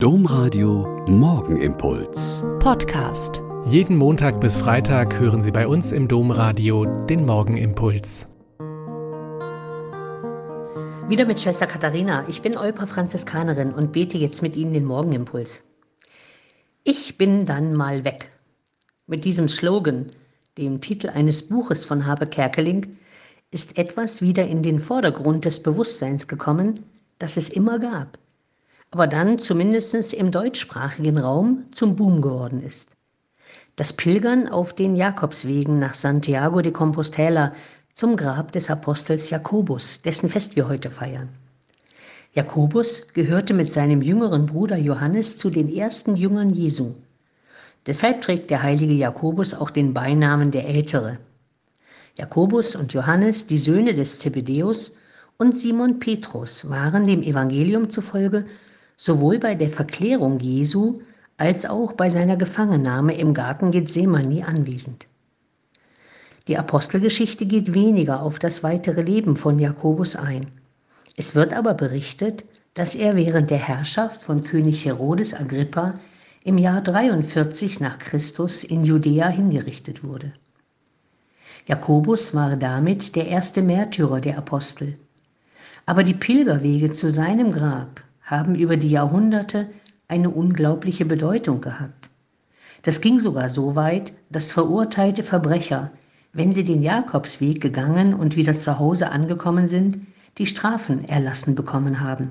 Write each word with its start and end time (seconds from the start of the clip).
Domradio 0.00 1.04
Morgenimpuls. 1.08 2.44
Podcast. 2.60 3.42
Jeden 3.64 3.96
Montag 3.96 4.40
bis 4.40 4.56
Freitag 4.56 5.18
hören 5.18 5.42
Sie 5.42 5.50
bei 5.50 5.66
uns 5.66 5.90
im 5.90 6.06
Domradio 6.06 6.84
den 6.84 7.26
Morgenimpuls. 7.26 8.28
Wieder 11.08 11.26
mit 11.26 11.40
Schwester 11.40 11.66
Katharina. 11.66 12.24
Ich 12.28 12.42
bin 12.42 12.56
Olpa 12.56 12.86
Franziskanerin 12.86 13.74
und 13.74 13.90
bete 13.90 14.18
jetzt 14.18 14.40
mit 14.40 14.54
Ihnen 14.54 14.72
den 14.72 14.84
Morgenimpuls. 14.84 15.64
Ich 16.84 17.18
bin 17.18 17.44
dann 17.44 17.74
mal 17.74 18.04
weg. 18.04 18.30
Mit 19.08 19.24
diesem 19.24 19.48
Slogan, 19.48 20.12
dem 20.58 20.80
Titel 20.80 21.08
eines 21.08 21.48
Buches 21.48 21.84
von 21.84 22.06
Habe 22.06 22.28
Kerkeling, 22.28 22.86
ist 23.50 23.76
etwas 23.76 24.22
wieder 24.22 24.46
in 24.46 24.62
den 24.62 24.78
Vordergrund 24.78 25.44
des 25.44 25.60
Bewusstseins 25.60 26.28
gekommen, 26.28 26.84
das 27.18 27.36
es 27.36 27.48
immer 27.48 27.80
gab 27.80 28.16
aber 28.90 29.06
dann 29.06 29.38
zumindest 29.38 30.14
im 30.14 30.30
deutschsprachigen 30.30 31.18
Raum 31.18 31.64
zum 31.72 31.96
Boom 31.96 32.22
geworden 32.22 32.62
ist. 32.62 32.90
Das 33.76 33.92
Pilgern 33.92 34.48
auf 34.48 34.72
den 34.74 34.96
Jakobswegen 34.96 35.78
nach 35.78 35.94
Santiago 35.94 36.62
de 36.62 36.72
Compostela 36.72 37.52
zum 37.92 38.16
Grab 38.16 38.52
des 38.52 38.70
Apostels 38.70 39.30
Jakobus, 39.30 40.02
dessen 40.02 40.30
Fest 40.30 40.56
wir 40.56 40.68
heute 40.68 40.90
feiern. 40.90 41.28
Jakobus 42.32 43.08
gehörte 43.12 43.54
mit 43.54 43.72
seinem 43.72 44.02
jüngeren 44.02 44.46
Bruder 44.46 44.76
Johannes 44.76 45.36
zu 45.36 45.50
den 45.50 45.72
ersten 45.72 46.16
Jüngern 46.16 46.50
Jesu. 46.50 46.94
Deshalb 47.86 48.22
trägt 48.22 48.50
der 48.50 48.62
heilige 48.62 48.92
Jakobus 48.92 49.54
auch 49.54 49.70
den 49.70 49.94
Beinamen 49.94 50.50
der 50.50 50.66
Ältere. 50.66 51.18
Jakobus 52.18 52.76
und 52.76 52.92
Johannes, 52.92 53.46
die 53.46 53.58
Söhne 53.58 53.94
des 53.94 54.18
Zebedeus, 54.18 54.92
und 55.36 55.56
Simon 55.56 56.00
Petrus 56.00 56.68
waren 56.68 57.06
dem 57.06 57.22
Evangelium 57.22 57.90
zufolge 57.90 58.44
sowohl 58.98 59.38
bei 59.38 59.54
der 59.54 59.70
Verklärung 59.70 60.40
Jesu 60.40 61.00
als 61.38 61.64
auch 61.64 61.92
bei 61.92 62.10
seiner 62.10 62.36
Gefangennahme 62.36 63.16
im 63.16 63.32
Garten 63.32 63.70
Gethsemane 63.70 64.46
anwesend. 64.46 65.06
Die 66.48 66.58
Apostelgeschichte 66.58 67.46
geht 67.46 67.72
weniger 67.72 68.22
auf 68.22 68.38
das 68.38 68.62
weitere 68.62 69.02
Leben 69.02 69.36
von 69.36 69.58
Jakobus 69.58 70.16
ein. 70.16 70.48
Es 71.16 71.34
wird 71.34 71.54
aber 71.54 71.74
berichtet, 71.74 72.44
dass 72.74 72.94
er 72.94 73.16
während 73.16 73.50
der 73.50 73.58
Herrschaft 73.58 74.20
von 74.20 74.42
König 74.42 74.84
Herodes 74.84 75.32
Agrippa 75.32 75.94
im 76.42 76.58
Jahr 76.58 76.80
43 76.80 77.80
nach 77.80 77.98
Christus 77.98 78.64
in 78.64 78.84
Judäa 78.84 79.28
hingerichtet 79.28 80.02
wurde. 80.02 80.32
Jakobus 81.66 82.34
war 82.34 82.56
damit 82.56 83.14
der 83.14 83.28
erste 83.28 83.62
Märtyrer 83.62 84.20
der 84.20 84.38
Apostel. 84.38 84.98
Aber 85.86 86.02
die 86.02 86.14
Pilgerwege 86.14 86.92
zu 86.92 87.10
seinem 87.10 87.52
Grab 87.52 88.02
haben 88.28 88.54
über 88.54 88.76
die 88.76 88.90
Jahrhunderte 88.90 89.70
eine 90.06 90.30
unglaubliche 90.30 91.04
Bedeutung 91.04 91.60
gehabt. 91.60 92.10
Das 92.82 93.00
ging 93.00 93.18
sogar 93.18 93.48
so 93.48 93.74
weit, 93.74 94.12
dass 94.30 94.52
verurteilte 94.52 95.22
Verbrecher, 95.22 95.90
wenn 96.32 96.52
sie 96.52 96.64
den 96.64 96.82
Jakobsweg 96.82 97.60
gegangen 97.60 98.14
und 98.14 98.36
wieder 98.36 98.58
zu 98.58 98.78
Hause 98.78 99.10
angekommen 99.10 99.66
sind, 99.66 100.06
die 100.36 100.46
Strafen 100.46 101.08
erlassen 101.08 101.54
bekommen 101.54 102.00
haben 102.00 102.30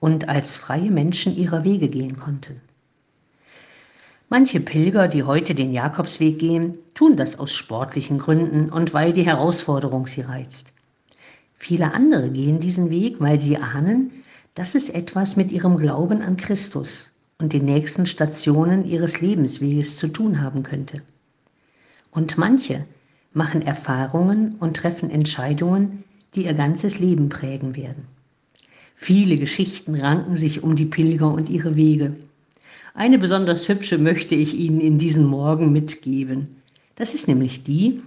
und 0.00 0.28
als 0.28 0.56
freie 0.56 0.90
Menschen 0.90 1.34
ihrer 1.34 1.64
Wege 1.64 1.88
gehen 1.88 2.18
konnten. 2.18 2.60
Manche 4.28 4.60
Pilger, 4.60 5.08
die 5.08 5.22
heute 5.22 5.54
den 5.54 5.72
Jakobsweg 5.72 6.38
gehen, 6.38 6.74
tun 6.94 7.16
das 7.16 7.38
aus 7.38 7.54
sportlichen 7.54 8.18
Gründen 8.18 8.70
und 8.70 8.92
weil 8.92 9.14
die 9.14 9.24
Herausforderung 9.24 10.06
sie 10.06 10.20
reizt. 10.20 10.72
Viele 11.56 11.94
andere 11.94 12.28
gehen 12.28 12.60
diesen 12.60 12.90
Weg, 12.90 13.16
weil 13.20 13.40
sie 13.40 13.56
ahnen, 13.56 14.12
dass 14.58 14.74
es 14.74 14.90
etwas 14.90 15.36
mit 15.36 15.52
ihrem 15.52 15.76
Glauben 15.76 16.20
an 16.20 16.36
Christus 16.36 17.12
und 17.38 17.52
den 17.52 17.64
nächsten 17.64 18.06
Stationen 18.06 18.84
ihres 18.84 19.20
Lebensweges 19.20 19.96
zu 19.96 20.08
tun 20.08 20.42
haben 20.42 20.64
könnte. 20.64 21.00
Und 22.10 22.38
manche 22.38 22.84
machen 23.32 23.62
Erfahrungen 23.62 24.56
und 24.58 24.76
treffen 24.76 25.10
Entscheidungen, 25.10 26.02
die 26.34 26.46
ihr 26.46 26.54
ganzes 26.54 26.98
Leben 26.98 27.28
prägen 27.28 27.76
werden. 27.76 28.08
Viele 28.96 29.38
Geschichten 29.38 29.94
ranken 29.94 30.34
sich 30.34 30.64
um 30.64 30.74
die 30.74 30.86
Pilger 30.86 31.32
und 31.32 31.48
ihre 31.48 31.76
Wege. 31.76 32.16
Eine 32.94 33.20
besonders 33.20 33.68
hübsche 33.68 33.96
möchte 33.96 34.34
ich 34.34 34.54
Ihnen 34.54 34.80
in 34.80 34.98
diesen 34.98 35.24
Morgen 35.24 35.70
mitgeben. 35.70 36.48
Das 36.96 37.14
ist 37.14 37.28
nämlich 37.28 37.62
die, 37.62 38.02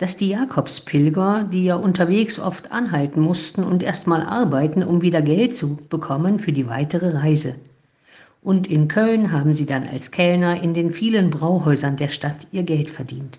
dass 0.00 0.16
die 0.16 0.30
Jakobspilger, 0.30 1.46
die 1.52 1.66
ja 1.66 1.74
unterwegs 1.74 2.40
oft 2.40 2.72
anhalten 2.72 3.20
mussten 3.20 3.62
und 3.62 3.82
erstmal 3.82 4.22
arbeiten, 4.22 4.82
um 4.82 5.02
wieder 5.02 5.20
Geld 5.20 5.54
zu 5.54 5.76
bekommen 5.90 6.38
für 6.38 6.52
die 6.52 6.66
weitere 6.66 7.18
Reise. 7.18 7.54
Und 8.42 8.66
in 8.66 8.88
Köln 8.88 9.30
haben 9.30 9.52
sie 9.52 9.66
dann 9.66 9.86
als 9.86 10.10
Kellner 10.10 10.62
in 10.62 10.72
den 10.72 10.90
vielen 10.90 11.28
Brauhäusern 11.28 11.96
der 11.96 12.08
Stadt 12.08 12.46
ihr 12.50 12.62
Geld 12.62 12.88
verdient. 12.88 13.38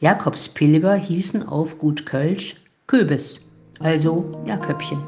Jakobspilger 0.00 0.96
hießen 0.96 1.48
auf 1.48 1.78
Gut 1.78 2.04
Kölsch 2.04 2.56
Köbes, 2.86 3.40
also 3.80 4.42
Jaköbchen. 4.44 4.98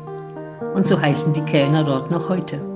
Und 0.75 0.89
so 0.89 0.99
heißen 0.99 1.35
die 1.35 1.43
Kellner 1.43 1.85
dort 1.85 2.11
noch 2.11 2.31
heute. 2.31 2.76